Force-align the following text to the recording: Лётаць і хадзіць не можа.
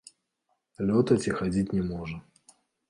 Лётаць 0.91 1.21
і 1.29 1.37
хадзіць 1.43 1.71
не 1.77 1.83
можа. 1.95 2.17